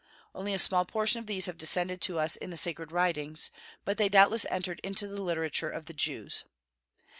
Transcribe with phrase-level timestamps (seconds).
[0.33, 3.51] Only a small portion of these have descended to us in the sacred writings,
[3.85, 6.43] but they doubtless entered into the literature of the Jews.